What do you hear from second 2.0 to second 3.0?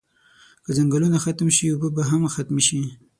هم ختمی شی